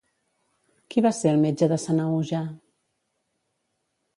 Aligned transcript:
Qui 0.93 1.03
va 1.07 1.11
ser 1.17 1.33
el 1.33 1.43
metge 1.43 1.69
de 1.73 1.79
Sanahuja? 1.83 2.41